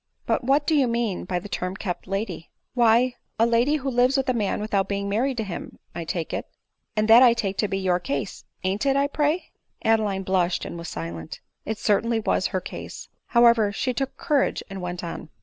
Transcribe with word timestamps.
"But 0.25 0.43
what 0.43 0.65
do 0.65 0.73
you 0.73 0.87
mean 0.87 1.25
by 1.25 1.37
the 1.37 1.47
term 1.47 1.75
kept 1.75 2.07
lady 2.07 2.49
?""Why, 2.73 3.13
a 3.37 3.45
lady 3.45 3.75
who 3.75 3.89
lives 3.91 4.17
with 4.17 4.27
a 4.29 4.33
man 4.33 4.59
without 4.59 4.87
being 4.89 5.07
married 5.07 5.37
to 5.37 5.43
him, 5.43 5.77
I 5.93 6.05
take 6.05 6.33
it; 6.33 6.47
and 6.95 7.07
that 7.07 7.21
I 7.21 7.35
take 7.35 7.55
to 7.57 7.67
be 7.67 7.77
your 7.77 7.99
► 7.99 8.03
case, 8.03 8.43
an't 8.63 8.87
it, 8.87 8.95
I 8.95 9.05
pray?" 9.05 9.51
Adeline 9.85 10.23
blushed 10.23 10.65
and 10.65 10.75
was 10.75 10.89
silent; 10.89 11.39
it 11.65 11.77
certainly 11.77 12.19
was 12.19 12.47
her 12.47 12.59
case. 12.61 13.09
However 13.27 13.71
she 13.71 13.93
took 13.93 14.17
courage 14.17 14.63
and 14.71 14.81
went 14.81 15.03
on. 15.03 15.29